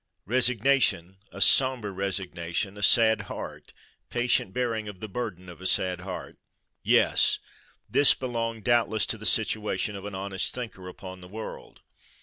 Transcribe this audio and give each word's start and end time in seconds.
Resignation, 0.25 1.17
a 1.31 1.41
sombre 1.41 1.91
resignation, 1.91 2.75
a 2.75 2.81
sad 2.81 3.21
heart, 3.29 3.71
patient 4.09 4.51
bearing 4.51 4.87
of 4.87 4.99
the 4.99 5.07
burden 5.07 5.47
of 5.47 5.61
a 5.61 5.67
sad 5.67 5.99
heart:—Yes! 5.99 7.37
this 7.87 8.15
belonged 8.15 8.63
doubtless 8.63 9.05
to 9.05 9.17
the 9.19 9.27
situation 9.27 9.95
of 9.95 10.05
an 10.05 10.15
honest 10.15 10.55
thinker 10.55 10.87
upon 10.87 11.21
the 11.21 11.27
world. 11.27 11.81